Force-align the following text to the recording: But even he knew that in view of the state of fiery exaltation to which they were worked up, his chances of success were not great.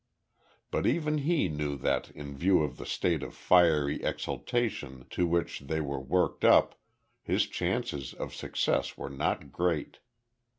But 0.71 0.87
even 0.87 1.19
he 1.19 1.47
knew 1.47 1.77
that 1.77 2.09
in 2.09 2.35
view 2.35 2.63
of 2.63 2.77
the 2.77 2.87
state 2.87 3.21
of 3.21 3.35
fiery 3.35 4.01
exaltation 4.01 5.05
to 5.11 5.27
which 5.27 5.59
they 5.59 5.79
were 5.79 5.99
worked 5.99 6.43
up, 6.43 6.73
his 7.21 7.45
chances 7.45 8.15
of 8.15 8.33
success 8.33 8.97
were 8.97 9.11
not 9.11 9.51
great. 9.51 9.99